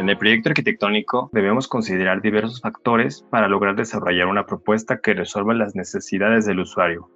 [0.00, 5.52] En el proyecto arquitectónico debemos considerar diversos factores para lograr desarrollar una propuesta que resuelva
[5.52, 7.10] las necesidades del usuario,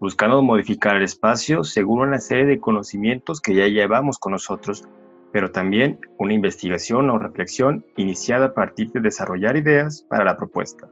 [0.00, 4.88] buscando modificar el espacio según una serie de conocimientos que ya llevamos con nosotros,
[5.34, 10.88] pero también una investigación o reflexión iniciada a partir de desarrollar ideas para la propuesta.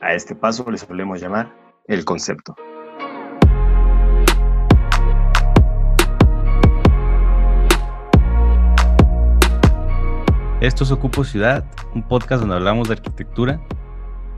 [0.00, 1.52] A este paso le solemos llamar
[1.88, 2.54] el concepto.
[10.62, 13.60] Esto es Ocupo Ciudad, un podcast donde hablamos de arquitectura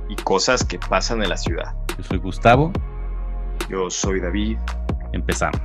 [0.08, 1.76] y cosas que pasan en la ciudad.
[1.98, 2.72] Yo soy Gustavo.
[3.68, 4.56] Yo soy David.
[5.12, 5.60] Empezamos.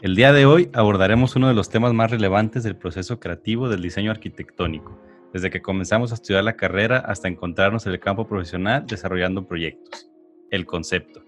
[0.00, 3.82] El día de hoy abordaremos uno de los temas más relevantes del proceso creativo del
[3.82, 4.98] diseño arquitectónico,
[5.34, 10.10] desde que comenzamos a estudiar la carrera hasta encontrarnos en el campo profesional desarrollando proyectos
[10.50, 11.22] el concepto.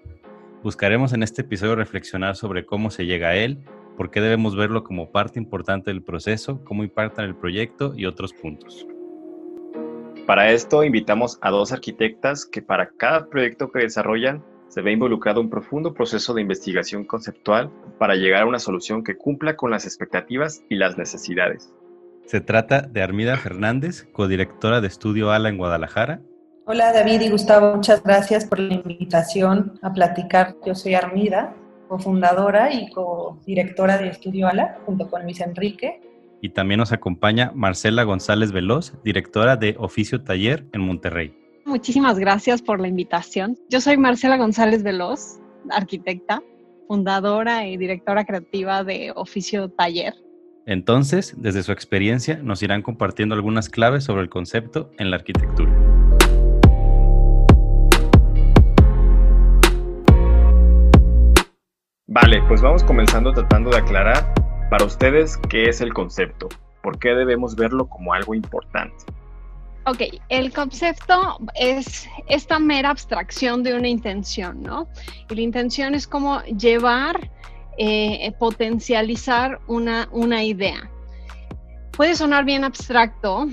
[0.62, 3.58] Buscaremos en este episodio reflexionar sobre cómo se llega a él,
[3.96, 8.06] por qué debemos verlo como parte importante del proceso, cómo impacta en el proyecto y
[8.06, 8.86] otros puntos.
[10.26, 15.40] Para esto invitamos a dos arquitectas que para cada proyecto que desarrollan se ve involucrado
[15.40, 19.86] un profundo proceso de investigación conceptual para llegar a una solución que cumpla con las
[19.86, 21.72] expectativas y las necesidades.
[22.26, 26.20] Se trata de Armida Fernández, codirectora de Estudio ALA en Guadalajara,
[26.70, 30.54] Hola David y Gustavo, muchas gracias por la invitación a platicar.
[30.66, 31.56] Yo soy Armida,
[31.88, 36.02] cofundadora y codirectora de Estudio ALA, junto con Luis Enrique.
[36.42, 41.34] Y también nos acompaña Marcela González Veloz, directora de Oficio Taller en Monterrey.
[41.64, 43.56] Muchísimas gracias por la invitación.
[43.70, 46.42] Yo soy Marcela González Veloz, arquitecta,
[46.86, 50.12] fundadora y directora creativa de Oficio Taller.
[50.66, 55.87] Entonces, desde su experiencia, nos irán compartiendo algunas claves sobre el concepto en la arquitectura.
[62.20, 64.34] Vale, pues vamos comenzando tratando de aclarar
[64.70, 66.48] para ustedes qué es el concepto,
[66.82, 69.04] por qué debemos verlo como algo importante.
[69.86, 74.88] Ok, el concepto es esta mera abstracción de una intención, ¿no?
[75.30, 77.30] Y la intención es como llevar,
[77.78, 80.90] eh, potencializar una, una idea
[81.98, 83.48] puede sonar bien abstracto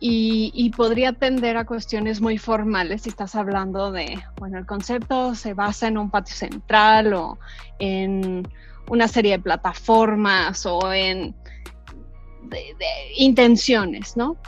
[0.00, 5.52] y, podría tender a cuestiones muy formales si estás hablando de, bueno, el concepto se
[5.52, 7.38] basa en un patio central o
[7.78, 8.48] en
[8.88, 11.34] una serie de plataformas o en
[13.18, 14.38] intenciones, ¿no?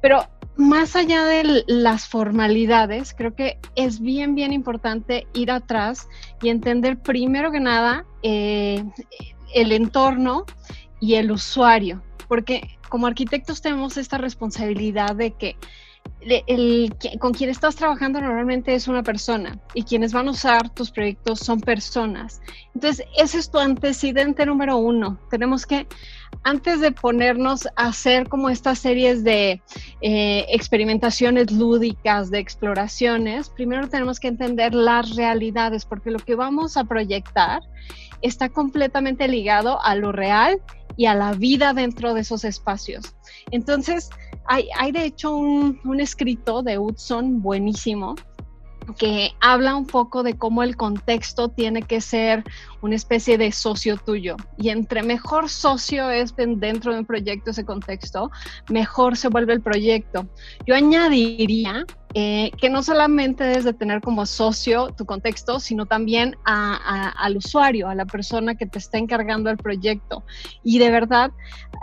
[0.00, 6.08] Pero más allá de las formalidades, creo que es bien, bien importante ir atrás
[6.40, 8.82] y entender primero que nada eh,
[9.54, 10.46] el entorno
[11.02, 15.56] y el usuario, porque como arquitectos tenemos esta responsabilidad de que
[16.46, 20.92] el, con quien estás trabajando normalmente es una persona y quienes van a usar tus
[20.92, 22.40] proyectos son personas.
[22.74, 25.18] Entonces, ese es tu antecedente número uno.
[25.28, 25.88] Tenemos que,
[26.44, 29.60] antes de ponernos a hacer como estas series de
[30.00, 36.76] eh, experimentaciones lúdicas, de exploraciones, primero tenemos que entender las realidades, porque lo que vamos
[36.76, 37.60] a proyectar
[38.22, 40.62] está completamente ligado a lo real
[41.02, 43.16] y a la vida dentro de esos espacios.
[43.50, 44.08] Entonces,
[44.44, 48.14] hay, hay de hecho un, un escrito de Hudson buenísimo
[48.98, 52.44] que habla un poco de cómo el contexto tiene que ser
[52.80, 54.36] una especie de socio tuyo.
[54.58, 58.30] Y entre mejor socio es dentro de un proyecto ese contexto,
[58.68, 60.26] mejor se vuelve el proyecto.
[60.66, 66.36] Yo añadiría eh, que no solamente debes de tener como socio tu contexto, sino también
[66.44, 70.24] al usuario, a la persona que te está encargando el proyecto.
[70.62, 71.30] Y de verdad,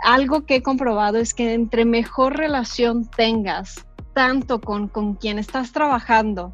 [0.04, 5.72] algo que he comprobado es que entre mejor relación tengas tanto con, con quien estás
[5.72, 6.52] trabajando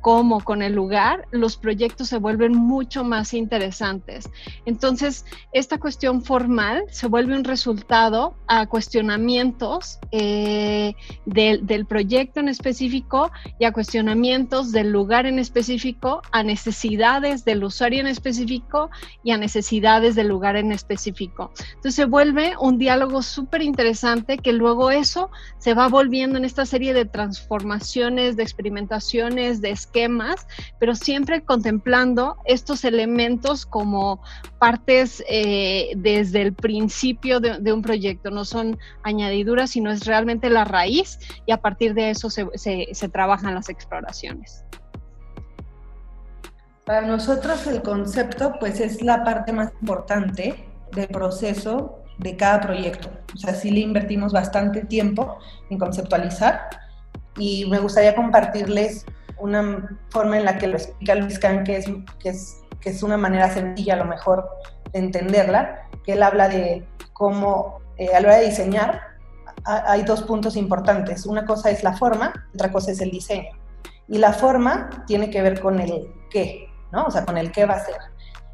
[0.00, 4.30] como con el lugar, los proyectos se vuelven mucho más interesantes.
[4.64, 10.94] Entonces, esta cuestión formal se vuelve un resultado a cuestionamientos eh,
[11.26, 18.00] del, proyecto en específico y a cuestionamientos del lugar en específico, a necesidades del usuario
[18.00, 18.90] en específico
[19.24, 21.52] y a necesidades del lugar en específico.
[21.68, 26.66] Entonces, se vuelve un diálogo súper interesante que luego eso se va volviendo en esta
[26.66, 30.46] serie de transformaciones, de experimentaciones, de esquemas,
[30.78, 34.20] pero siempre contemplando estos elementos como
[34.58, 40.64] partes eh, desde el principio de, un proyecto, no son añadiduras, sino es realmente la
[40.64, 44.64] raíz y a partir de eso se, se trabajan las exploraciones.
[46.84, 53.10] Para nosotros el concepto pues es la parte más importante del proceso de cada proyecto.
[53.34, 55.38] O sea, sí le invertimos bastante tiempo
[55.70, 56.68] en conceptualizar
[57.38, 59.04] y me gustaría compartirles
[59.40, 61.86] una forma en la que lo explica Luis Kahn, que es,
[62.18, 64.48] que es, que es una manera sencilla a lo mejor
[64.92, 69.00] de entenderla, que él habla de cómo eh, a la hora de diseñar
[69.64, 71.26] hay dos puntos importantes.
[71.26, 73.50] Una cosa es la forma, otra cosa es el diseño.
[74.06, 77.06] Y la forma tiene que ver con el qué, ¿no?
[77.06, 77.96] O sea, con el qué va a ser.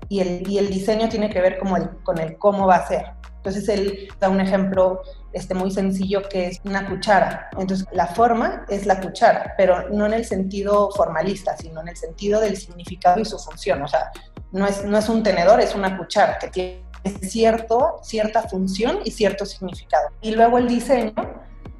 [0.09, 3.13] Y el, y el diseño tiene que ver como con el cómo va a ser.
[3.45, 5.03] Entonces él da un ejemplo
[5.35, 7.51] este, muy sencillo que es una cuchara.
[7.59, 11.97] Entonces la forma es la cuchara, pero no en el sentido formalista, sino en el
[11.97, 13.83] sentido del significado y su función.
[13.83, 14.11] O sea,
[14.51, 16.85] no es, no es un tenedor, es una cuchara que tiene
[17.21, 20.09] cierto, cierta función y cierto significado.
[20.23, 21.13] Y luego el diseño,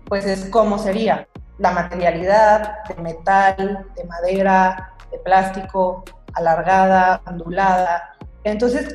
[0.07, 1.27] pues es cómo sería
[1.57, 8.17] la materialidad de metal, de madera, de plástico, alargada, ondulada.
[8.43, 8.87] Entonces,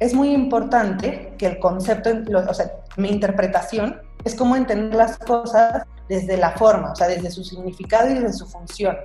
[0.00, 2.10] es muy importante que el concepto,
[2.48, 7.30] o sea, mi interpretación es cómo entender las cosas desde la forma, o sea, desde
[7.30, 8.96] su significado y desde su función.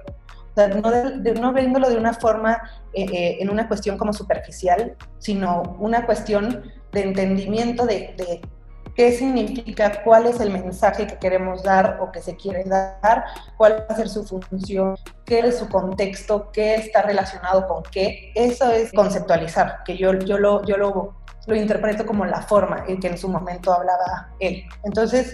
[0.51, 2.61] O sea, no, de, no viéndolo de una forma,
[2.93, 8.41] eh, eh, en una cuestión como superficial, sino una cuestión de entendimiento de, de,
[8.95, 13.25] qué significa, cuál es el mensaje que queremos dar o que se quiere dar,
[13.57, 14.95] cuál va a ser su función,
[15.25, 18.31] qué es su contexto, qué está relacionado con qué.
[18.35, 21.15] Eso es conceptualizar, que yo, yo, lo, yo lo,
[21.47, 24.63] lo interpreto como la forma en que en su momento hablaba él.
[24.83, 25.33] Entonces,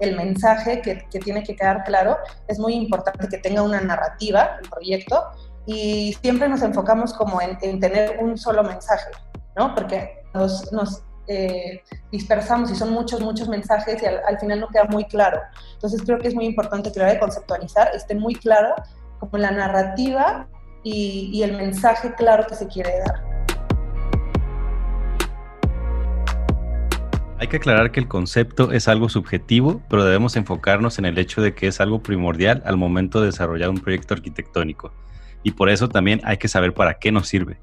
[0.00, 2.16] el mensaje que, tiene que quedar claro,
[2.46, 5.24] es muy importante que tenga una narrativa el proyecto
[5.66, 9.10] y siempre nos enfocamos como en, tener un solo mensaje,
[9.56, 9.74] ¿no?
[9.74, 14.84] Porque nos, nos eh, dispersamos y son muchos, muchos mensajes y al, final no queda
[14.84, 15.40] muy claro.
[15.74, 18.74] Entonces creo que es muy importante que la de conceptualizar esté muy claro
[19.20, 20.48] como la narrativa
[20.82, 23.28] y el mensaje claro que se quiere dar.
[27.40, 31.40] Hay que aclarar que el concepto es algo subjetivo, pero debemos enfocarnos en el hecho
[31.40, 34.92] de que es algo primordial al momento de desarrollar un proyecto arquitectónico.
[35.44, 37.60] Y por eso también hay que saber para qué nos sirve.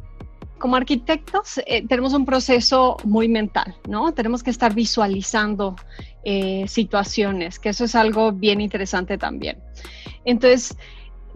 [0.65, 4.15] Como arquitectos eh, tenemos un proceso muy mental, ¿no?
[4.15, 5.75] Tenemos que estar visualizando
[6.23, 9.59] eh, situaciones, que eso es algo bien interesante también.
[10.25, 10.75] Entonces,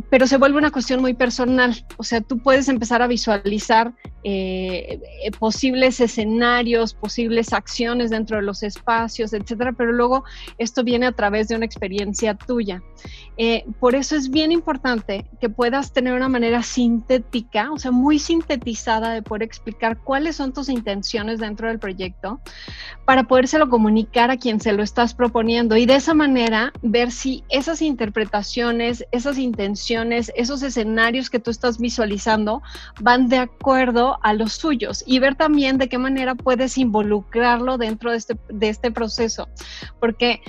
[0.10, 1.86] pero se vuelve una cuestión muy personal.
[1.98, 3.94] O sea, tú puedes empezar a visualizar
[4.24, 10.24] eh, eh, posibles escenarios, posibles acciones dentro de los espacios, etcétera, pero luego
[10.58, 12.82] esto viene a través de una experiencia tuya.
[13.38, 18.20] Eh, por eso es bien importante que puedas tener una manera sintética, o sea, muy
[18.20, 22.42] sintetizada de poder explicar cuáles son tus intenciones dentro del proyecto
[23.06, 27.46] para podérselo comunicar a quien se lo estás proponiendo y de esa manera ver si
[27.48, 32.62] esas interpretaciones, esas intenciones, esos escenarios que tú estás visualizando
[33.02, 38.12] van de acuerdo a los suyos y ver también de qué manera puedes involucrarlo dentro
[38.12, 39.48] de este, de este proceso.
[40.00, 40.42] Porque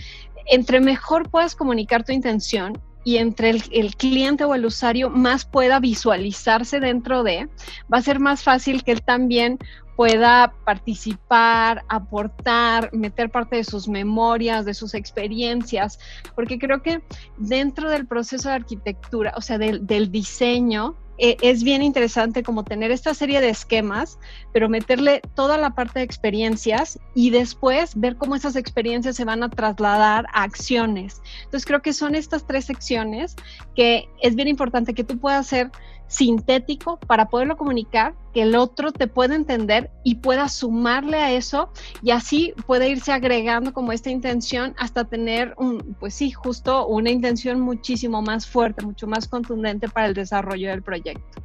[0.46, 5.46] entre mejor puedas comunicar tu intención y entre el, el, cliente o el usuario más
[5.46, 7.48] pueda visualizarse dentro de,
[7.92, 9.58] va a ser más fácil que él también
[10.00, 15.98] pueda participar, aportar, meter parte de sus memorias, de sus experiencias,
[16.34, 17.02] porque creo que
[17.36, 22.90] dentro del proceso de arquitectura, o sea, del, diseño, e, es bien interesante como tener
[22.90, 24.18] esta serie de esquemas,
[24.54, 29.42] pero meterle toda la parte de experiencias y después ver cómo esas experiencias se van
[29.42, 31.20] a trasladar a acciones.
[31.44, 33.36] Entonces creo que son estas tres secciones
[33.76, 35.70] que es bien importante que tú puedas hacer
[36.10, 41.70] sintético para poderlo comunicar, que el otro te pueda entender y pueda sumarle a eso
[42.02, 47.10] y así puede irse agregando como esta intención hasta tener un, pues sí, justo una
[47.10, 51.40] intención muchísimo más fuerte, mucho más contundente para el desarrollo del proyecto.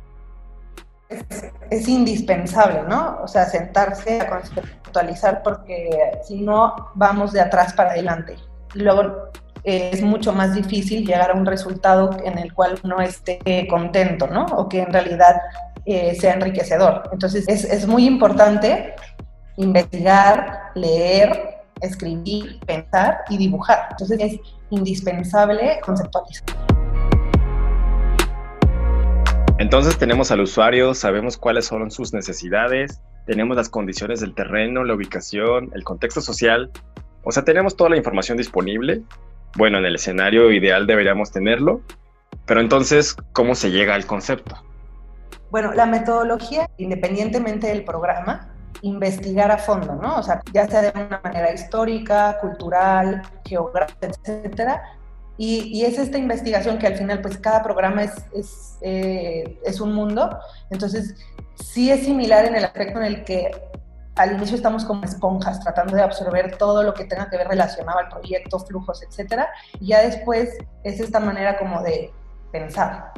[1.69, 3.19] Es, indispensable, ¿no?
[3.21, 5.89] O sea, sentarse a conceptualizar porque
[6.27, 8.35] si no vamos de atrás para adelante.
[8.73, 9.29] Luego
[9.65, 14.45] es mucho más difícil llegar a un resultado en el cual uno esté contento, ¿no?
[14.45, 15.41] O que en realidad
[15.85, 17.09] eh, sea enriquecedor.
[17.11, 18.93] Entonces es, es muy importante
[19.57, 23.87] investigar, leer, escribir, pensar y dibujar.
[23.91, 26.45] Entonces es indispensable conceptualizar.
[29.57, 34.93] Entonces tenemos al usuario, sabemos cuáles son sus necesidades, tenemos las condiciones del terreno, la
[34.93, 36.71] ubicación, el contexto social,
[37.23, 39.01] o sea, tenemos toda la información disponible
[39.55, 41.81] bueno, en el escenario ideal deberíamos tenerlo,
[42.45, 44.55] pero entonces, ¿cómo se llega al concepto?
[45.49, 48.49] Bueno, la metodología, independientemente del programa,
[48.81, 50.17] investigar a fondo, ¿no?
[50.17, 54.83] O sea, ya sea de una manera histórica, cultural, geográfica, etcétera.
[55.37, 59.93] Y, es esta investigación que al final, pues cada programa es, es, eh, es un
[59.93, 60.37] mundo.
[60.69, 61.15] Entonces,
[61.55, 63.51] sí es similar en el aspecto en el que
[64.15, 67.99] al inicio estamos como esponjas tratando de absorber todo lo que tenga que ver relacionado
[67.99, 72.11] al proyecto, flujos, etcétera, y ya después es esta manera como de
[72.51, 73.11] pensar.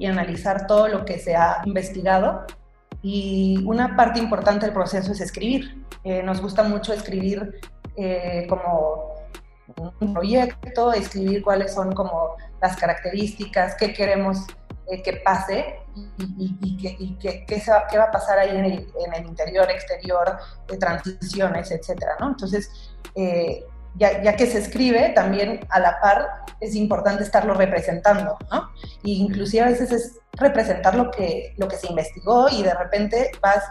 [0.00, 2.46] y analizar todo lo que se ha investigado.
[3.02, 5.84] Y una parte importante del proceso es escribir.
[6.04, 7.58] Eh, nos gusta mucho escribir
[7.96, 9.14] eh, como
[9.98, 14.46] un proyecto, escribir cuáles son como las características, qué queremos
[14.90, 15.80] eh, que pase
[16.18, 20.38] y, qué, va, a pasar ahí en el, interior, exterior,
[20.78, 22.28] transiciones, etcétera, ¿no?
[22.28, 22.70] Entonces,
[23.98, 26.28] ya, que se escribe, también a la par
[26.60, 28.70] es importante estarlo representando, ¿no?
[29.02, 33.32] Y inclusive a veces es representar lo que, lo que se investigó y de repente
[33.40, 33.64] vas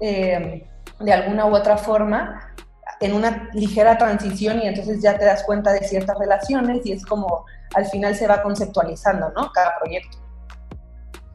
[0.00, 2.54] eh, de alguna u otra forma
[3.00, 7.04] en una ligera transición y entonces ya te das cuenta de ciertas relaciones y es
[7.04, 9.50] como al final se va conceptualizando, ¿no?
[9.52, 10.18] Cada proyecto.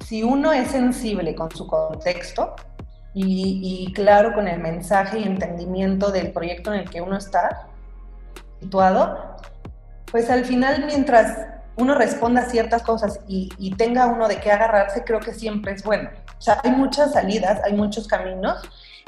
[0.05, 2.55] Si uno es sensible con su contexto
[3.13, 7.67] y, y claro con el mensaje y entendimiento del proyecto en el que uno está,
[8.59, 9.37] situado,
[10.11, 11.37] pues al final mientras
[11.77, 15.83] uno responda a ciertas cosas y, tenga uno de qué agarrarse, creo que siempre es
[15.83, 16.09] bueno.
[16.37, 18.61] O sea, hay muchas salidas, hay muchos caminos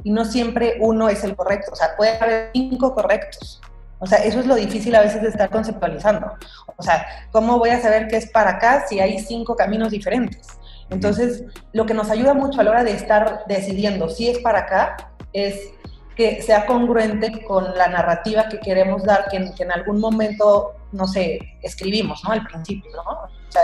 [0.04, 1.72] y no siempre uno es el correcto.
[1.72, 3.62] O sea, puede haber cinco correctos.
[4.00, 6.34] O sea, eso es lo difícil a veces de estar conceptualizando.
[6.76, 10.57] O sea, ¿cómo voy a saber qué es para acá si hay cinco caminos diferentes?
[10.90, 14.60] Entonces, lo que nos ayuda mucho a la hora de estar decidiendo si es para
[14.60, 15.70] acá es
[16.16, 21.40] que sea congruente con la narrativa que queremos dar, que, en algún momento, no sé,
[21.62, 22.32] escribimos, ¿no?
[22.32, 23.04] Al principio, ¿no?
[23.12, 23.62] O sea,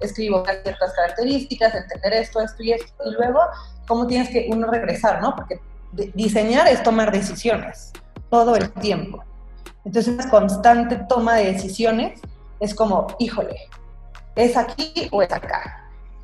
[0.00, 3.40] escribo ciertas características, entender esto, esto y esto, y luego,
[3.86, 5.36] ¿cómo tienes que uno regresar, ¿no?
[5.36, 5.60] Porque
[6.14, 7.92] diseñar es tomar decisiones
[8.30, 9.22] todo el tiempo.
[9.84, 12.20] Entonces, una constante toma de decisiones
[12.60, 13.56] es como, híjole,
[14.36, 15.79] ¿es aquí o es acá?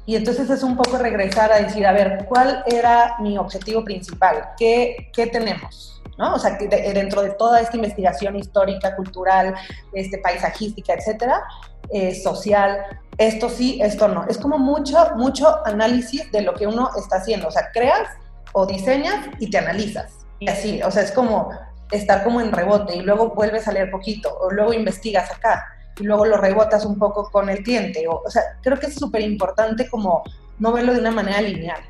[0.06, 4.50] Y entonces es un poco regresar a decir, a ver, ¿cuál era mi objetivo principal?
[4.56, 6.00] ¿Qué, qué tenemos?
[6.16, 6.34] ¿No?
[6.34, 9.54] O sea, que dentro de toda esta investigación histórica, cultural,
[9.92, 11.42] este, paisajística, etcétera,
[11.90, 12.78] eh, social,
[13.18, 14.24] esto sí, esto no.
[14.28, 17.48] Es como mucho, mucho análisis de lo que uno está haciendo.
[17.48, 18.08] O sea, creas
[18.52, 20.12] o diseñas y te analizas.
[20.38, 21.50] Y así, o sea, es como
[21.90, 25.64] estar como en rebote y luego vuelves a leer poquito o luego investigas acá
[25.98, 28.06] y luego lo rebotas un poco con el cliente.
[28.08, 30.22] O, sea, creo que es súper importante como
[30.58, 31.80] no verlo de una manera lineal.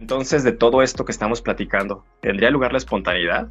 [0.00, 3.48] Entonces, de todo esto que estamos platicando, ¿tendría lugar la espontaneidad?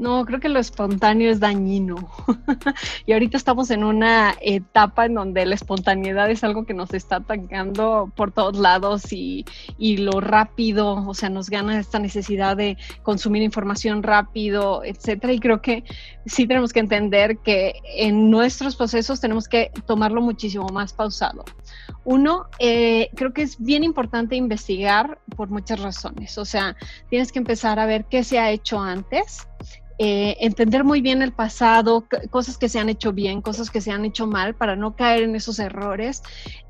[0.00, 2.08] No, creo que lo espontáneo es dañino.
[3.06, 7.16] y ahorita estamos en una etapa en donde la espontaneidad es algo que nos está
[7.16, 9.44] atacando por todos lados y,
[9.76, 15.34] y lo rápido, o sea, nos gana esta necesidad de consumir información rápido, etcétera.
[15.34, 15.84] Y creo que
[16.24, 21.44] sí tenemos que entender que en nuestros procesos tenemos que tomarlo muchísimo más pausado.
[22.04, 26.38] Uno, eh, creo que es bien importante investigar por muchas razones.
[26.38, 26.74] O sea,
[27.10, 29.46] tienes que empezar a ver qué se ha hecho antes
[30.02, 33.90] eh, entender muy bien el pasado, cosas que se han hecho bien, cosas que se
[33.90, 36.22] han hecho mal, para no caer en esos errores.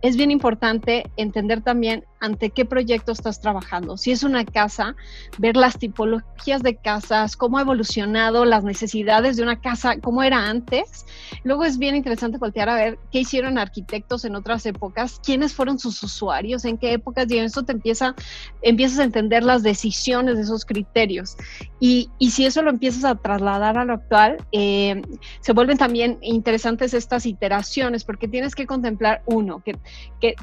[0.03, 3.97] Es bien importante entender también ante qué proyecto estás trabajando.
[3.97, 4.97] Si es una casa,
[5.39, 10.49] ver las tipologías de casas, cómo ha evolucionado las necesidades de una casa, cómo era
[10.49, 11.07] antes.
[11.45, 15.79] Luego es bien interesante voltear a ver qué hicieron arquitectos en otras épocas, quiénes fueron
[15.79, 18.17] sus usuarios, en qué épocas, y eso te empieza,
[18.63, 21.37] empiezas a entender las decisiones de esos criterios.
[21.79, 25.03] Y, y si eso lo empiezas a trasladar a lo actual, eh,
[25.41, 29.77] se vuelven también interesantes estas iteraciones, porque tienes que contemplar, uno, que,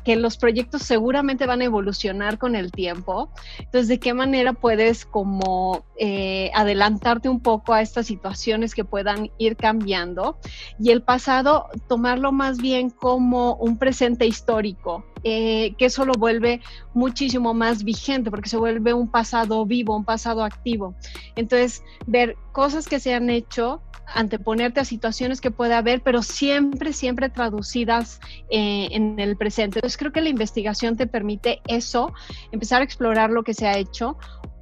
[0.03, 3.29] que, los proyectos seguramente van a evolucionar con el tiempo.
[3.59, 9.29] Entonces, ¿de qué manera puedes como eh, adelantarte un poco a estas situaciones que puedan
[9.37, 10.39] ir cambiando?
[10.79, 16.61] Y el pasado, tomarlo más bien como un presente histórico, eh, que eso lo vuelve
[16.93, 20.95] muchísimo más vigente porque se vuelve un pasado vivo, un pasado activo.
[21.35, 23.81] Entonces, ver cosas que se han hecho
[24.15, 29.79] anteponerte a situaciones que puede haber, pero siempre, siempre traducidas eh, en el presente.
[29.79, 32.13] Entonces creo que la investigación te permite eso,
[32.53, 34.17] empezar a explorar lo que se ha hecho.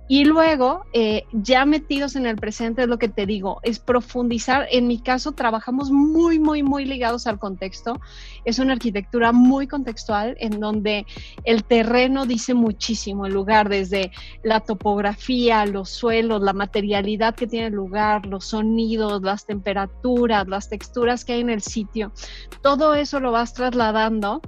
[0.07, 4.67] Y luego, eh, ya metidos en el presente, es lo que te digo, es profundizar.
[4.69, 7.99] En mi caso, trabajamos muy, muy, muy ligados al contexto.
[8.43, 11.07] Es una arquitectura muy contextual en donde
[11.43, 14.11] el terreno dice muchísimo, el lugar, desde
[14.43, 20.69] la topografía, los suelos, la materialidad que tiene el lugar, los sonidos, las temperaturas, las
[20.69, 22.11] texturas que hay en el sitio.
[22.61, 24.41] Todo eso lo vas trasladando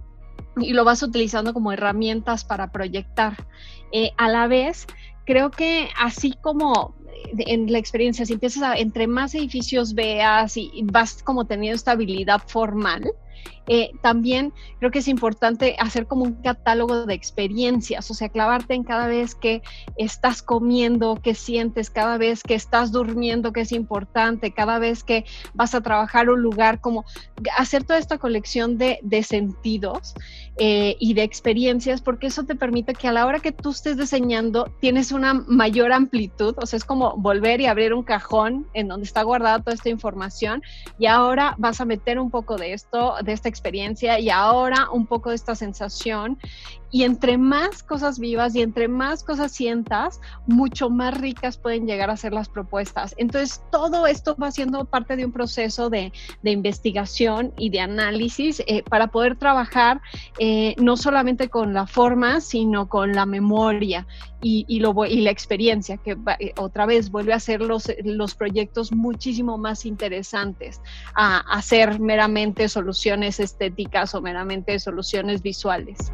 [0.58, 3.48] y lo vas utilizando como herramientas para proyectar.
[3.92, 4.86] Eh, a la vez,
[5.28, 6.96] creo que así como
[7.38, 11.76] eh, en la experiencia, si empiezas a, entre más edificios veas y vas como teniendo
[11.76, 13.04] estabilidad formal,
[13.68, 18.74] eh, también creo que es importante hacer como un catálogo de experiencias, o sea, clavarte
[18.74, 19.62] en cada vez que
[19.98, 25.26] estás comiendo, que sientes, cada vez que estás durmiendo, que es importante, cada vez que
[25.54, 27.04] vas a trabajar un lugar, como
[27.58, 30.14] hacer toda esta colección de, sentidos
[30.58, 33.98] eh, y de experiencias, porque eso te permite que a la hora que tú estés
[33.98, 38.88] diseñando tienes una mayor amplitud, o sea, es como volver y abrir un cajón en
[38.88, 40.62] donde está guardada toda esta información
[40.98, 43.57] y ahora vas a meter un poco de esto, de esta experiencia
[44.20, 46.38] y ahora un poco de esta sensación
[46.92, 52.10] y entre más cosas vivas y entre más cosas sientas, mucho más ricas pueden llegar
[52.10, 53.14] a ser las propuestas.
[53.18, 56.12] Entonces, todo esto va siendo parte de un proceso de,
[56.44, 60.02] investigación y de análisis eh, para poder trabajar
[60.40, 64.08] eh, no solamente con la forma, sino con la memoria
[64.42, 70.82] y, la experiencia, que eh, otra vez vuelve a los, los proyectos muchísimo más interesantes
[71.16, 76.12] a hacer meramente soluciones estéticas o meramente soluciones visuales.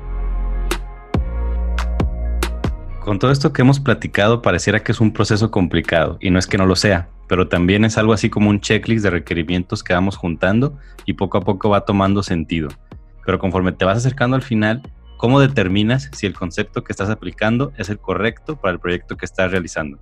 [3.03, 6.47] Con todo esto que hemos platicado, pareciera que es un proceso complicado, y no es
[6.47, 9.93] que no lo sea, pero también es algo así como un checklist de requerimientos que
[9.93, 12.69] vamos juntando y poco a poco va tomando sentido.
[13.25, 14.81] Pero conforme te vas acercando al final,
[15.17, 19.25] ¿cómo determinas si el concepto que estás aplicando es el correcto para el proyecto que
[19.25, 19.99] estás realizando?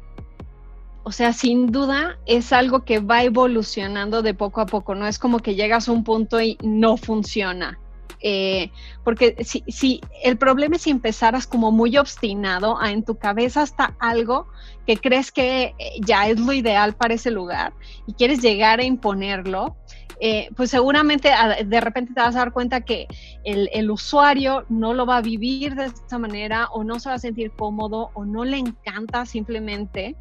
[1.01, 5.17] O sea, sin duda es algo que va evolucionando de poco a poco, no es
[5.17, 7.79] como que llegas a un punto y no funciona.
[8.23, 8.71] Eh,
[9.03, 13.95] porque si, el problema es si empezaras como muy obstinado a en tu cabeza hasta
[13.99, 14.47] algo
[14.85, 17.73] que crees que eh, ya es lo ideal para ese lugar
[18.05, 19.75] y quieres llegar a imponerlo,
[20.23, 21.31] eh, pues seguramente
[21.65, 23.07] de repente te vas a dar cuenta que
[23.43, 27.15] el, el, usuario no lo va a vivir de esta manera o no se va
[27.15, 30.15] a sentir cómodo o no le encanta simplemente.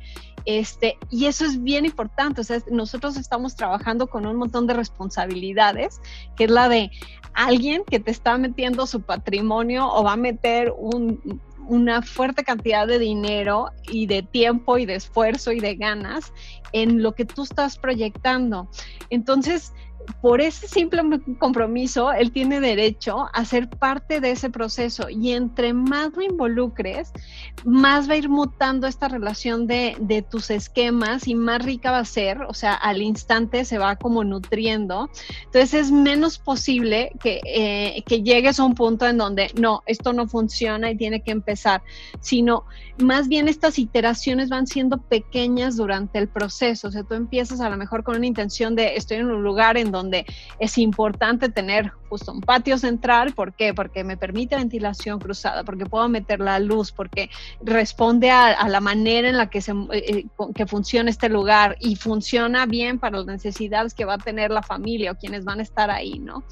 [0.45, 2.41] Este, y eso es bien importante.
[2.41, 6.01] O sea, nosotros estamos trabajando con un montón de responsabilidades,
[6.37, 6.91] que es la de
[7.35, 10.73] alguien que te está metiendo su patrimonio o va a meter
[11.67, 16.33] una fuerte cantidad de dinero y de tiempo y de esfuerzo y de ganas
[16.73, 18.69] en lo que tú estás proyectando.
[19.11, 19.73] Entonces,
[20.21, 21.03] por ese simple
[21.39, 27.13] compromiso, él tiene derecho a ser parte de ese proceso y entre más lo involucres,
[27.65, 29.97] más va a ir mutando esta relación de,
[30.31, 34.25] tus esquemas y más rica va a ser, o sea, al instante se va como
[34.25, 35.09] nutriendo.
[35.47, 40.13] Entonces es menos posible que, eh, que llegues a un punto en donde no, esto
[40.13, 41.83] no funciona y tiene que empezar,
[42.21, 42.65] sino
[42.99, 46.89] más bien estas iteraciones van siendo pequeñas durante el proceso.
[46.89, 49.77] O sea, tú empiezas a lo mejor con una intención de estoy en un lugar
[49.77, 50.00] en donde
[50.59, 53.33] es importante tener justo un patio central.
[53.33, 53.73] ¿Por qué?
[53.73, 57.31] Porque me permite ventilación cruzada, porque puedo meter la luz, porque
[57.63, 61.97] responde a, la manera en la que, se, eh, eh, que funciona este lugar y
[61.97, 65.63] funciona bien para las necesidades que va a tener la familia o quienes van a
[65.63, 66.43] estar ahí, ¿no?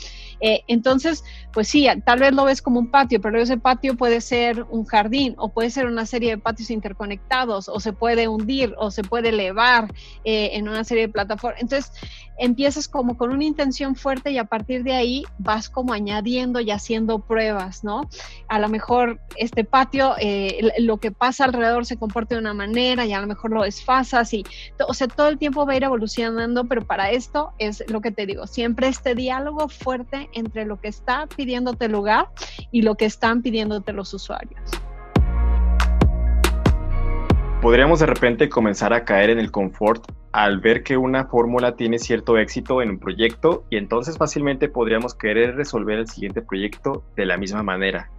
[0.40, 4.20] Eh, entonces, pues sí, tal vez lo ves como un patio, pero ese patio puede
[4.20, 8.74] ser un jardín o puede ser una serie de patios interconectados o se puede hundir
[8.78, 11.60] o se puede elevar en una serie de plataformas.
[11.60, 11.90] Entonces,
[12.38, 16.70] empiezas como con una intención fuerte y a partir de ahí vas como añadiendo y
[16.70, 18.08] haciendo pruebas, ¿no?
[18.48, 23.04] A lo mejor este patio, eh, lo que pasa alrededor se comporta de una manera
[23.04, 24.44] y a lo mejor lo desfasas y,
[24.86, 28.10] o sea, todo el tiempo va a ir evolucionando, pero para esto es lo que
[28.10, 32.28] te digo, siempre este diálogo fuerte entre lo que está pidiéndote el lugar
[32.70, 34.87] y lo que están pidiéndote los usuarios
[37.60, 41.98] podríamos de repente comenzar a caer en el confort al ver que una fórmula tiene
[41.98, 47.26] cierto éxito en un proyecto y entonces fácilmente podríamos querer resolver el siguiente proyecto de
[47.26, 48.10] la misma manera.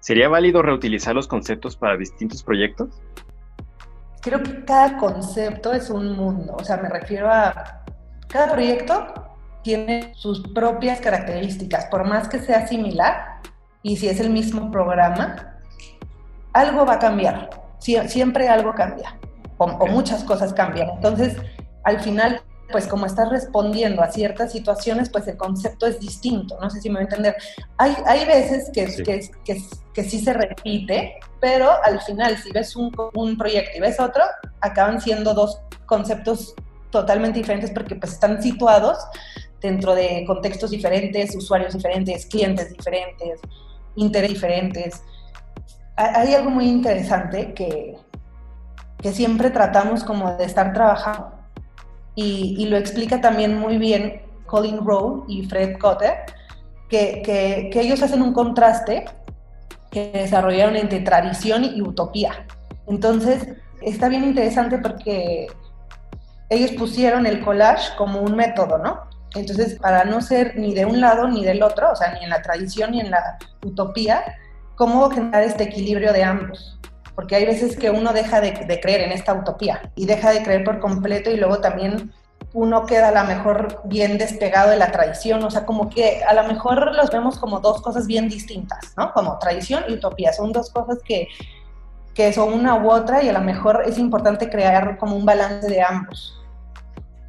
[0.00, 3.02] ¿Sería válido reutilizar los conceptos para distintos proyectos?
[4.22, 7.84] Creo que cada concepto es un mundo, o sea, me refiero a
[8.28, 9.06] cada proyecto
[9.62, 13.40] tiene sus propias características, por más que sea similar
[13.82, 15.58] y si es el mismo programa,
[16.54, 19.18] algo va a cambiar siempre algo cambia
[19.58, 20.88] o, muchas cosas cambian.
[20.90, 21.36] Entonces,
[21.84, 26.70] al final, pues como estás respondiendo a ciertas situaciones, pues el concepto es distinto, no
[26.70, 27.36] sé si me voy a entender.
[27.76, 29.02] Hay, hay veces que, sí.
[29.02, 29.62] Que, que,
[29.94, 34.22] que, sí se repite, pero al final, si ves un, un proyecto y ves otro,
[34.60, 36.54] acaban siendo dos conceptos
[36.90, 38.98] totalmente diferentes porque pues están situados
[39.60, 43.40] dentro de contextos diferentes, usuarios diferentes, clientes diferentes,
[43.96, 45.02] intereses diferentes
[45.98, 47.96] hay algo muy interesante que,
[48.98, 51.32] que siempre tratamos como de estar trabajando
[52.14, 56.16] y, lo explica también muy bien Colin Rowe y Fred Cotter,
[56.88, 59.04] que, que, ellos hacen un contraste
[59.92, 62.44] que desarrollaron entre tradición y utopía.
[62.88, 63.46] Entonces,
[63.82, 65.46] está bien interesante porque
[66.48, 69.02] ellos pusieron el collage como un método, ¿no?
[69.36, 72.30] Entonces, para no ser ni de un lado ni del otro, o sea, ni en
[72.30, 74.24] la tradición ni en la utopía,
[74.78, 76.78] ¿cómo generar este equilibrio de ambos?
[77.14, 80.42] Porque hay veces que uno deja de, de creer en esta utopía y deja de
[80.42, 82.12] creer por completo y luego también
[82.54, 86.32] uno queda a lo mejor bien despegado de la tradición, o sea, como que a
[86.32, 89.12] lo mejor los vemos como dos cosas bien distintas, ¿no?
[89.12, 91.28] Como tradición y utopía, son dos cosas que,
[92.14, 95.68] que son una u otra y a lo mejor es importante crear como un balance
[95.68, 96.40] de ambos.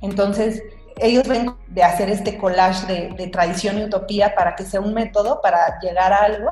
[0.02, 0.64] Entonces,
[0.98, 5.42] ellos ven de hacer este collage de, tradición y utopía para que sea un método
[5.42, 6.52] para llegar a algo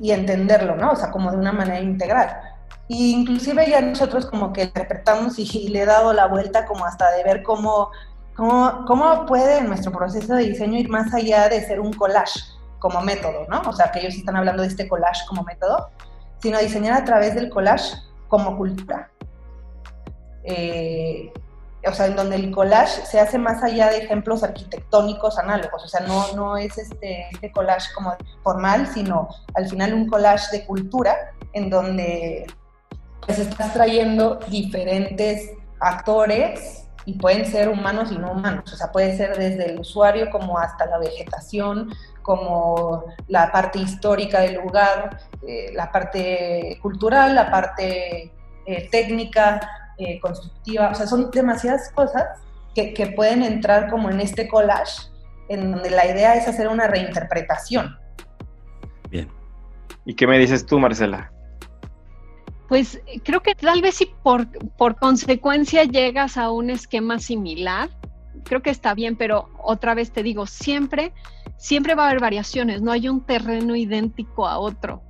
[0.00, 0.92] y entenderlo, ¿no?
[0.92, 2.40] O sea, como de una manera integral.
[2.88, 7.10] Y inclusive ya nosotros como que interpretamos y, le he dado la vuelta como hasta
[7.12, 7.90] de ver cómo,
[8.36, 12.40] cómo, cómo puede nuestro proceso de diseño ir más allá de ser un collage
[12.78, 13.62] como método, ¿no?
[13.68, 15.90] O sea, que ellos están hablando de este collage como método,
[16.38, 17.94] sino diseñar a través del collage
[18.28, 19.10] como cultura.
[20.44, 21.32] Eh,
[21.88, 25.88] o sea, en donde el collage se hace más allá de ejemplos arquitectónicos análogos, o
[25.88, 30.66] sea, no, no es este, este collage como formal, sino al final un collage de
[30.66, 31.14] cultura
[31.52, 32.46] en donde
[33.24, 39.16] pues estás trayendo diferentes actores y pueden ser humanos y no humanos, o sea, puede
[39.16, 41.90] ser desde el usuario como hasta la vegetación,
[42.22, 48.32] como la parte histórica del lugar, eh, la parte cultural, la parte
[48.66, 49.60] eh, técnica,
[49.98, 52.24] eh, constructiva, o sea, son demasiadas cosas
[52.74, 55.08] que, que, pueden entrar como en este collage,
[55.48, 57.96] en donde la idea es hacer una reinterpretación.
[59.10, 59.28] Bien.
[60.04, 61.32] ¿Y qué me dices tú, Marcela?
[62.68, 67.88] Pues creo que tal vez si por, por consecuencia llegas a un esquema similar,
[68.44, 71.14] creo que está bien, pero otra vez te digo, siempre,
[71.56, 75.05] siempre va a haber variaciones, no hay un terreno idéntico a otro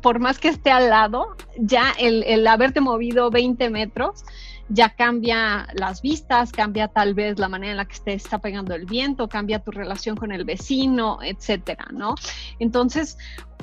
[0.00, 4.24] por más que esté al lado, ya el, haberte movido 20 metros
[4.72, 8.74] ya cambia las vistas, cambia tal vez la manera en la que te está pegando
[8.74, 12.14] el viento, cambia tu relación con el vecino, etcétera, ¿no?
[12.58, 13.18] Entonces,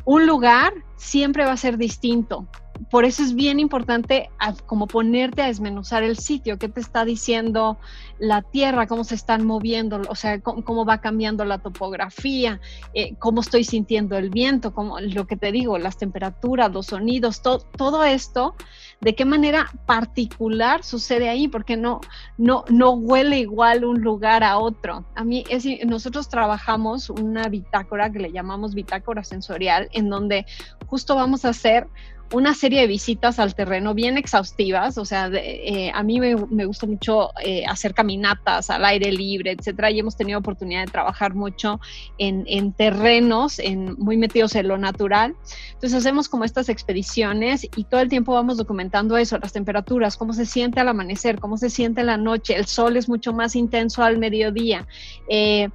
[0.06, 2.48] un lugar siempre va a ser distinto
[2.89, 4.30] por eso es bien importante
[4.65, 7.78] como ponerte a desmenuzar el sitio, qué te está diciendo
[8.19, 12.62] la tierra, cómo se están moviendo, o sea, cómo, va cambiando la topografía,
[12.93, 17.41] eh, cómo estoy sintiendo el viento, como lo que te digo, las temperaturas, los sonidos,
[17.41, 18.56] todo esto,
[19.01, 22.01] de qué manera particular sucede ahí, porque no,
[22.38, 25.05] no, no huele igual un lugar a otro.
[25.15, 30.45] A mí, es, nosotros trabajamos una bitácora que le llamamos bitácora sensorial, en donde
[30.88, 31.88] justo vamos a hacer
[32.32, 36.86] una serie de visitas al terreno bien exhaustivas, o sea, eh, a mí me, gusta
[36.86, 41.80] mucho eh, hacer caminatas al aire libre, etcétera, y hemos tenido oportunidad de trabajar mucho
[42.18, 45.36] en, terrenos, en, muy metidos en lo natural.
[45.74, 50.34] Entonces hacemos como estas expediciones y todo el tiempo vamos documentando eso, las temperaturas, cómo
[50.34, 54.04] se siente al amanecer, cómo se siente la noche, el sol es mucho más intenso
[54.04, 54.86] al mediodía,
[55.30, 55.70] eh,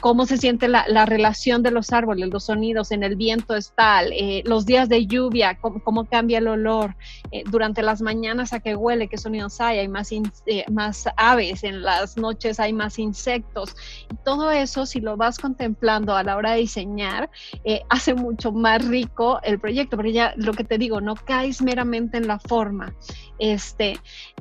[0.00, 4.12] cómo se siente la, relación de los árboles, los sonidos, en el viento es tal,
[4.44, 6.96] los días de lluvia, cómo, cómo cambia el olor
[7.30, 11.62] eh, durante las mañanas a qué huele, qué sonidos hay, hay más, eh, más aves,
[11.62, 13.76] en las noches hay más insectos.
[14.10, 17.30] Y todo eso, si lo vas contemplando a la hora de diseñar,
[17.62, 21.62] eh, hace mucho más rico el proyecto, porque ya lo que te digo, no caes
[21.62, 22.92] meramente en la forma.
[23.38, 24.00] Este,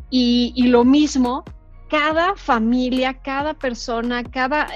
[0.09, 1.43] y, y lo mismo
[1.89, 4.67] cada familia, cada persona, cada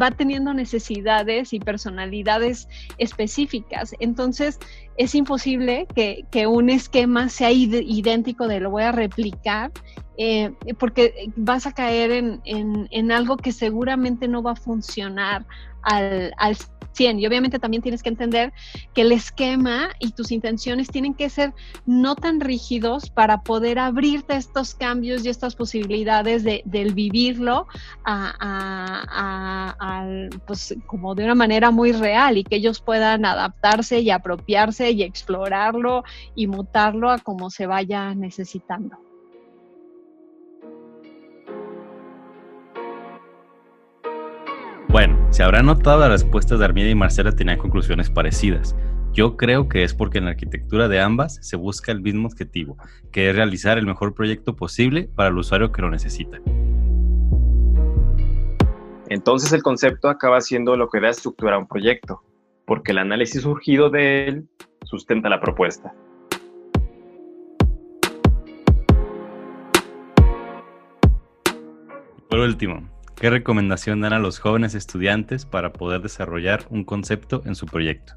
[0.00, 3.94] va teniendo necesidades y personalidades específicas.
[4.00, 4.58] Entonces,
[4.96, 9.72] es imposible que, un esquema sea idéntico de lo voy a replicar,
[10.16, 15.44] eh, porque vas a caer en, algo que seguramente no va a funcionar
[15.82, 16.56] al
[16.94, 17.20] 100.
[17.20, 18.52] Y obviamente también tienes que entender
[18.94, 21.52] que el esquema y tus intenciones tienen que ser
[21.86, 27.66] no tan rígidos para poder abrirte estos cambios y estas posibilidades de, del vivirlo
[30.46, 35.02] pues, como de una manera muy real y que ellos puedan adaptarse y apropiarse y
[35.02, 36.04] explorarlo
[36.34, 39.03] y mutarlo a como se vaya necesitando.
[45.34, 48.76] Se habrá notado las respuestas de Armida y Marcela tenían conclusiones parecidas.
[49.12, 52.76] Yo creo que es porque en la arquitectura de ambas se busca el mismo objetivo,
[53.10, 56.38] que es realizar el mejor proyecto posible para el usuario que lo necesita.
[59.08, 62.22] Entonces el concepto acaba siendo lo que da estructura a un proyecto,
[62.64, 64.48] porque el análisis surgido de él
[64.84, 65.92] sustenta la propuesta.
[72.30, 77.54] Por último, ¿Qué recomendación dan a los jóvenes estudiantes para poder desarrollar un concepto en
[77.54, 78.14] su proyecto?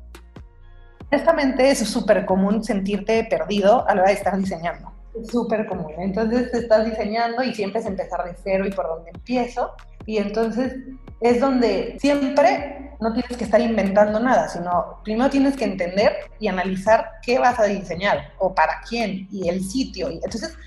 [1.12, 4.92] Honestamente es súper común sentirte perdido a la hora de estar diseñando.
[5.20, 5.94] Es súper común.
[6.00, 9.72] Entonces te estás diseñando y siempre es empezar de cero y por dónde empiezo.
[10.06, 10.76] Y entonces
[11.22, 16.48] es donde siempre no tienes que estar inventando nada, sino primero tienes que entender y
[16.48, 20.10] analizar qué vas a diseñar o para quién y el sitio.
[20.10, 20.58] Y entonces,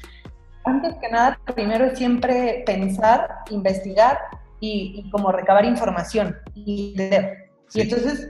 [0.65, 4.19] antes que nada, primero es siempre pensar, investigar
[4.61, 7.51] y, como recabar información y leer.
[7.73, 8.29] Y entonces,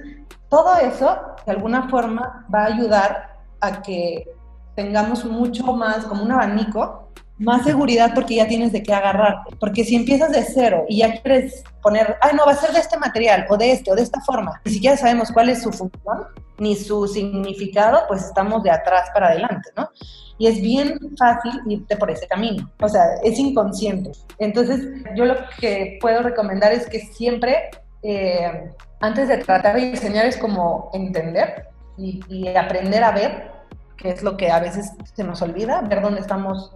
[0.49, 4.29] todo eso, de alguna forma, va a ayudar a que
[4.77, 9.39] tengamos mucho más, como un abanico más seguridad porque ya tienes de qué agarrar.
[9.59, 12.81] Porque si empiezas de cero y ya quieres poner, ay, no, va a ser de
[12.81, 15.73] este material o de este o de esta forma, ni siquiera sabemos cuál es su
[15.73, 16.27] función
[16.59, 19.89] ni su significado, pues estamos de atrás para adelante, ¿no?
[20.37, 22.71] Y es bien fácil irte por ese camino.
[22.83, 24.13] O sea, es inconsciente.
[24.39, 27.71] Entonces, yo lo que puedo recomendar es que siempre,
[28.03, 33.51] eh, antes de tratar de diseñar, es como entender y, y aprender a ver,
[33.97, 36.73] que es lo que a veces se nos olvida, ver dónde estamos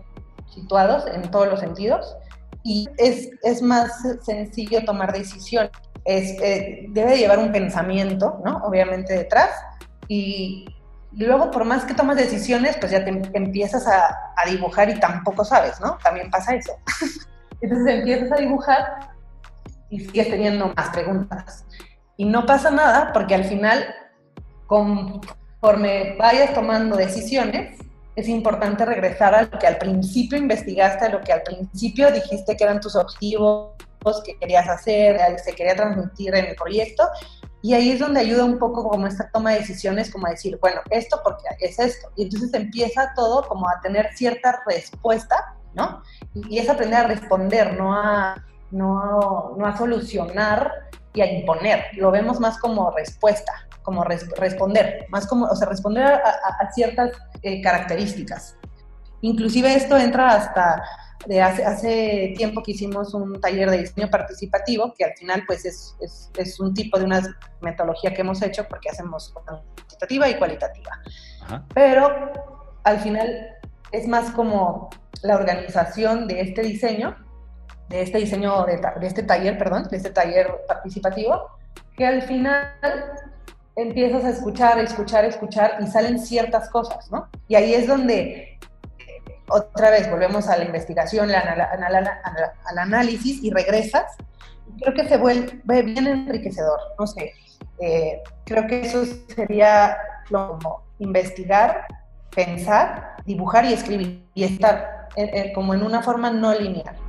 [0.55, 2.17] situados en todos los sentidos
[2.63, 5.71] y es, es más sencillo tomar decisiones.
[6.05, 8.59] Es, eh, debe llevar un pensamiento, ¿no?
[8.65, 9.51] Obviamente detrás
[10.09, 10.67] y,
[11.13, 15.45] luego por más que tomas decisiones, pues ya te empiezas a, a, dibujar y tampoco
[15.45, 15.97] sabes, ¿no?
[16.03, 16.73] También pasa eso.
[17.61, 19.11] Entonces empiezas a dibujar
[19.91, 21.65] y sigues teniendo más preguntas.
[22.17, 23.85] Y no pasa nada porque al final,
[24.67, 27.79] conforme vayas tomando decisiones,
[28.17, 32.57] es importante regresar a lo que al principio investigaste, a lo que al principio dijiste
[32.57, 33.75] que eran tus objetivos,
[34.25, 37.09] que querías hacer, que se quería transmitir en el proyecto.
[37.63, 40.59] Y ahí es donde ayuda un poco como esta toma de decisiones, como a decir,
[40.61, 42.09] bueno, esto porque es esto.
[42.15, 46.03] Y entonces empieza todo como a tener cierta respuesta, ¿no?
[46.35, 48.37] Y es aprender a responder, no a,
[48.71, 50.71] no, no a solucionar
[51.15, 51.87] y a imponer.
[51.95, 53.53] Lo vemos más como respuesta,
[53.85, 58.57] como responder, más como, o sea, responder a, ciertas eh, características.
[59.21, 60.83] Inclusive esto entra hasta
[61.27, 65.65] de hace, hace, tiempo que hicimos un taller de diseño participativo, que al final pues
[65.65, 67.23] es, es, es un tipo de una
[67.63, 70.91] metodología que hemos hecho porque hacemos cuantitativa y cualitativa.
[71.73, 72.33] Pero
[72.83, 73.29] al final
[73.93, 74.91] es más como
[75.23, 77.17] la organización de este diseño
[77.89, 81.51] de este diseño, de, este taller, perdón, de este taller participativo,
[81.97, 82.73] que al final
[83.77, 87.29] empiezas a escuchar, escuchar, escuchar y salen ciertas cosas, ¿no?
[87.49, 88.59] Y ahí es donde
[89.49, 94.05] otra vez volvemos a la investigación, al análisis y regresas.
[94.81, 97.33] Creo que se vuelve bien enriquecedor, no sé.
[97.81, 99.97] Eh, creo que eso sería
[100.31, 101.87] como investigar,
[102.35, 105.09] pensar, dibujar y escribir y estar
[105.55, 107.04] como en una forma no lineal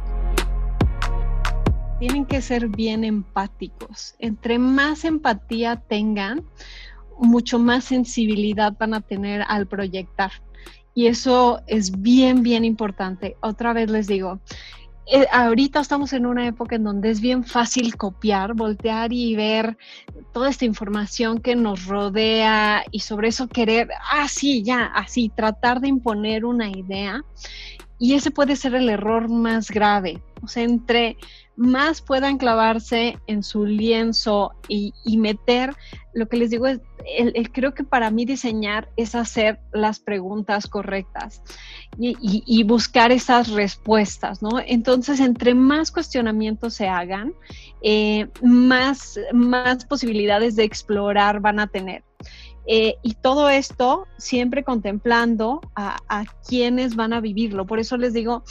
[2.00, 4.16] tienen que ser bien empáticos.
[4.20, 6.44] Entre más empatía tengan,
[7.20, 10.32] mucho más sensibilidad van a tener al proyectar.
[10.94, 13.36] Y eso es bien, bien importante.
[13.42, 14.40] Otra vez les digo,
[15.08, 19.78] eh, ahorita estamos en una época en donde es bien fácil copiar, voltear y ver
[20.34, 25.80] toda esta información que nos rodea y sobre eso querer, ah, sí, ya, así, tratar
[25.80, 27.24] de imponer una idea.
[28.00, 30.22] Y ese puede ser el error más grave.
[30.42, 31.18] O sea, entre
[31.56, 35.76] más puedan clavarse en su lienzo y, meter,
[36.14, 36.82] lo que les digo es,
[37.18, 41.42] el, creo que para mí diseñar es hacer las preguntas correctas
[41.98, 44.60] y, buscar esas respuestas, ¿no?
[44.66, 47.34] Entonces, entre más cuestionamientos se hagan,
[47.82, 52.04] eh, más, más posibilidades de explorar van a tener.
[52.68, 57.68] Eh, y todo esto siempre contemplando a, a, quienes van a vivirlo.
[57.68, 58.44] Por eso les digo,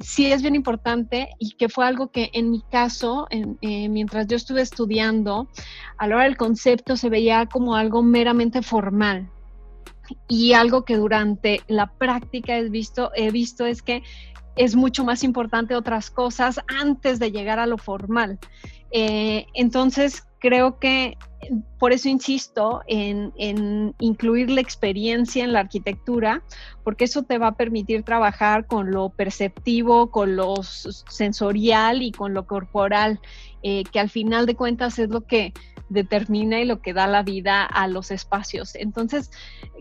[0.00, 4.36] sí es bien importante y que fue algo que en mi caso, eh, mientras yo
[4.36, 5.48] estuve estudiando,
[5.98, 9.30] a la hora del concepto se veía como algo meramente formal.
[10.26, 14.02] Y algo que durante la práctica he visto, he visto es que
[14.56, 18.38] es mucho más importante otras cosas antes de llegar a lo formal.
[18.90, 21.16] Eh, entonces, creo que
[21.78, 26.42] por eso insisto en, incluir la experiencia en la arquitectura,
[26.84, 32.34] porque eso te va a permitir trabajar con lo perceptivo, con lo sensorial y con
[32.34, 33.20] lo corporal,
[33.62, 35.52] eh, que al final de cuentas es lo que
[35.88, 38.74] determina y lo que da la vida a los espacios.
[38.74, 39.30] Entonces,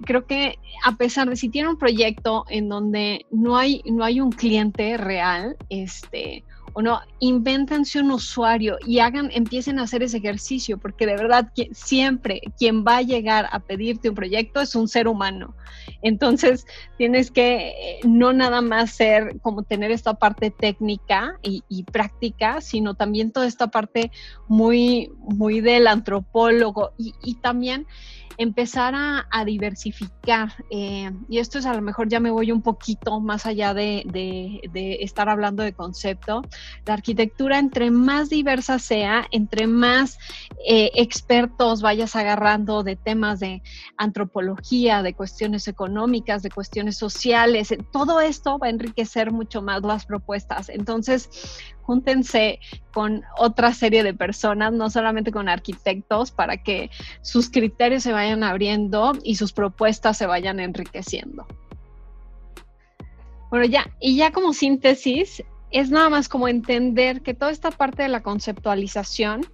[0.05, 4.19] creo que a pesar de si tiene un proyecto en donde no hay, no hay
[4.19, 6.43] un cliente real, este,
[6.79, 11.51] o no, invéntense un usuario y hagan, empiecen a hacer ese ejercicio, porque de verdad
[11.53, 15.55] que siempre quien va a llegar a pedirte un proyecto es un ser humano.
[16.01, 16.65] Entonces
[16.97, 22.93] tienes que eh, no nada más ser como tener esta parte técnica y, práctica, sino
[22.93, 24.09] también toda esta parte
[24.47, 27.87] muy, muy del antropólogo y, también
[28.39, 30.53] empezar a, diversificar.
[30.69, 34.05] Eh, y esto es a lo mejor ya me voy un poquito más allá de,
[35.01, 36.41] estar hablando de concepto,
[36.85, 40.17] La arquitectura, entre más diversa sea, entre más
[40.65, 43.61] eh, expertos vayas agarrando de temas de
[43.97, 50.05] antropología, de cuestiones económicas, de cuestiones sociales, todo esto va a enriquecer mucho más las
[50.05, 50.69] propuestas.
[50.69, 51.29] Entonces,
[51.81, 52.59] júntense
[52.93, 58.43] con otra serie de personas, no solamente con arquitectos, para que sus criterios se vayan
[58.43, 61.47] abriendo y sus propuestas se vayan enriqueciendo.
[63.49, 68.03] Bueno, ya, y ya como síntesis, es nada más como entender que toda esta parte
[68.03, 69.45] de la conceptualización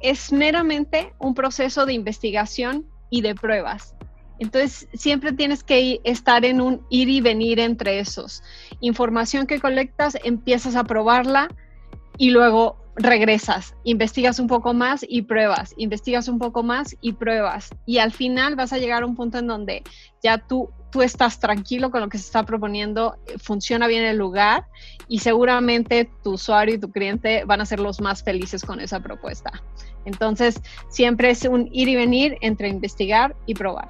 [0.00, 3.94] es meramente un proceso de investigación y de pruebas.
[4.38, 8.42] Entonces, siempre tienes que estar en un ir y venir entre esos.
[8.80, 11.48] Información que colectas, empiezas a probarla
[12.18, 17.70] y luego regresas, investigas un poco más y pruebas, investigas un poco más y pruebas.
[17.84, 19.82] Y al final vas a llegar a un punto en donde
[20.22, 24.64] ya tú, tú estás tranquilo con lo que se está proponiendo, funciona bien el lugar
[25.08, 29.00] y seguramente tu usuario y tu cliente van a ser los más felices con esa
[29.00, 29.62] propuesta.
[30.04, 33.88] Entonces, siempre es un ir y venir entre investigar y probar.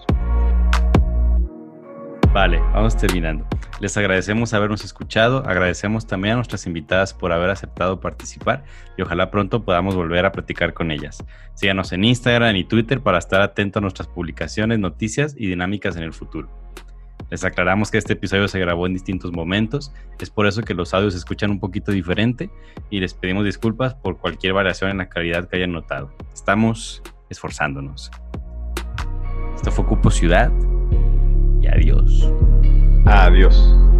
[2.32, 3.46] Vale, vamos terminando.
[3.80, 8.64] Les agradecemos habernos escuchado, agradecemos también a nuestras invitadas por haber aceptado participar
[8.96, 11.24] y ojalá pronto podamos volver a platicar con ellas.
[11.54, 16.02] Síganos en Instagram y Twitter para estar atentos a nuestras publicaciones, noticias y dinámicas en
[16.02, 16.65] el futuro.
[17.30, 20.94] Les aclaramos que este episodio se grabó en distintos momentos, es por eso que los
[20.94, 22.50] audios se escuchan un poquito diferente
[22.90, 26.12] y les pedimos disculpas por cualquier variación en la calidad que hayan notado.
[26.32, 28.10] Estamos esforzándonos.
[29.56, 30.52] Esto fue Cupo Ciudad
[31.68, 32.30] adiós.
[33.04, 33.95] Adiós.